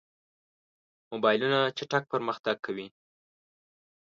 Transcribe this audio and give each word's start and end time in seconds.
موبایلونه 1.11 1.59
چټک 1.77 2.03
پرمختګ 2.13 2.55
کوي. 2.65 2.87